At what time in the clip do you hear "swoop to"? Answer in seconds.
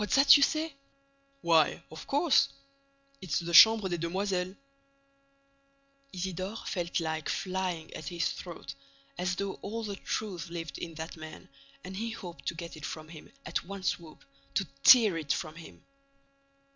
13.83-14.65